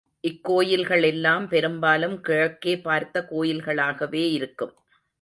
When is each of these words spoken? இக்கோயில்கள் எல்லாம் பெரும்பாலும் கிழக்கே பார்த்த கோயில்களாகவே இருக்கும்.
இக்கோயில்கள் 0.23 1.05
எல்லாம் 1.05 1.45
பெரும்பாலும் 1.47 2.17
கிழக்கே 2.21 2.73
பார்த்த 2.79 3.27
கோயில்களாகவே 3.31 4.23
இருக்கும். 4.31 4.73